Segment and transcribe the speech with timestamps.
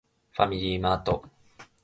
[0.33, 1.23] ファミリーマート